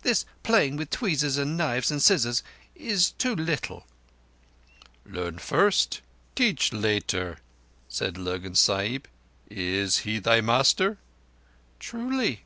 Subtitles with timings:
[0.00, 2.42] This playing with tweezers and knives and scissors
[2.74, 3.86] is too little."
[5.04, 7.36] "Learn first—teach later,"
[7.90, 9.06] said Lurgan Sahib.
[9.50, 10.96] "Is he thy master?"
[11.78, 12.40] "Truly.